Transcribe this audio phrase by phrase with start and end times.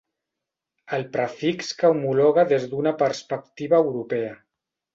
[0.97, 4.37] El prefix que homologa des d'una perspectiva europea.